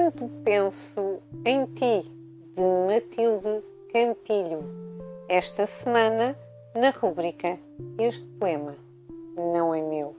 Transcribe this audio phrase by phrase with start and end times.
[0.00, 2.10] Quando penso em ti,
[2.54, 3.62] de Matilde
[3.92, 4.64] Campilho,
[5.28, 6.34] esta semana
[6.74, 7.58] na rúbrica
[7.98, 8.74] Este poema
[9.36, 10.16] não é meu.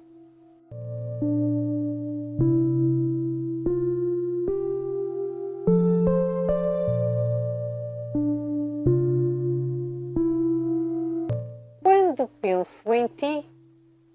[11.81, 13.43] Quando penso em ti,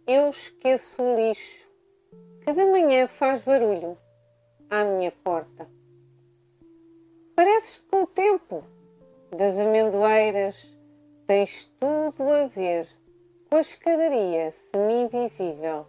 [0.06, 1.66] eu esqueço o lixo
[2.44, 3.96] que de manhã faz barulho
[4.70, 5.66] à minha porta.
[7.34, 8.64] Pareces com o tempo
[9.36, 10.76] das amendoeiras,
[11.26, 12.88] tens tudo a ver
[13.48, 15.86] com a escadaria semi-invisível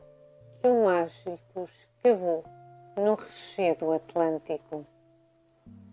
[0.61, 2.43] que o mágico escavou
[2.97, 4.85] no rechedo Atlântico.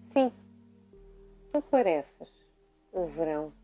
[0.04, 0.32] Sim,
[1.52, 2.32] tu pareces
[2.92, 3.63] o verão.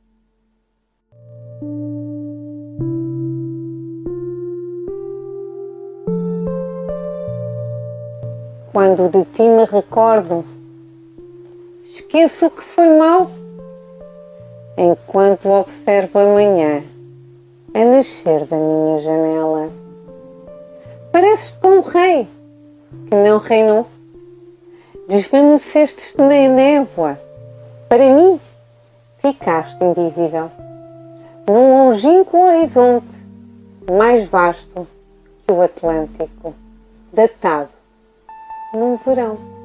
[8.73, 10.45] Quando de ti me recordo,
[11.84, 13.28] esqueço o que foi mal,
[14.78, 16.80] enquanto observo a manhã
[17.75, 19.70] a nascer da minha janela.
[21.11, 22.28] Pareces como um rei
[23.08, 23.89] que não reinou.
[25.08, 27.19] Desvaneceste na névoa.
[27.89, 28.39] Para mim,
[29.19, 30.48] ficaste invisível.
[31.45, 33.27] Num longínquo horizonte
[33.91, 34.86] mais vasto
[35.45, 36.55] que o Atlântico,
[37.12, 37.80] datado
[38.73, 39.59] num verão.